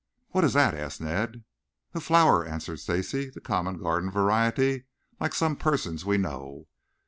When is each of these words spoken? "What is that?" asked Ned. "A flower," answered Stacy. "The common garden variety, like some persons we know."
"What 0.29 0.43
is 0.43 0.53
that?" 0.53 0.73
asked 0.73 0.99
Ned. 0.99 1.43
"A 1.93 1.99
flower," 2.01 2.43
answered 2.43 2.79
Stacy. 2.79 3.29
"The 3.29 3.39
common 3.39 3.77
garden 3.77 4.09
variety, 4.09 4.85
like 5.19 5.35
some 5.35 5.55
persons 5.55 6.05
we 6.05 6.17
know." 6.17 6.65